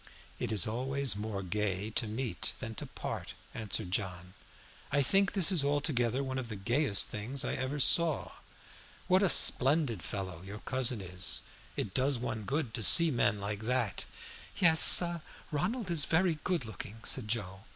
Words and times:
"It 0.39 0.51
is 0.51 0.65
always 0.65 1.15
more 1.15 1.43
gay 1.43 1.91
to 1.91 2.07
meet 2.07 2.55
than 2.57 2.73
to 2.73 2.87
part," 2.87 3.35
answered 3.53 3.91
John. 3.91 4.33
"I 4.91 5.03
think 5.03 5.33
this 5.33 5.51
is 5.51 5.63
altogether 5.63 6.23
one 6.23 6.39
of 6.39 6.49
the 6.49 6.55
gayest 6.55 7.09
things 7.09 7.45
I 7.45 7.53
ever 7.53 7.79
saw. 7.79 8.31
What 9.07 9.21
a 9.21 9.29
splendid 9.29 10.01
fellow 10.01 10.41
your 10.41 10.57
cousin 10.61 11.01
is. 11.01 11.43
It 11.77 11.93
does 11.93 12.17
one 12.17 12.45
good 12.45 12.73
to 12.73 12.81
see 12.81 13.11
men 13.11 13.39
like 13.39 13.61
that." 13.65 14.05
"Yes, 14.57 15.03
Ronald 15.51 15.91
is 15.91 16.05
very 16.05 16.39
good 16.43 16.65
looking," 16.65 16.95
said 17.03 17.27
Joe. 17.27 17.65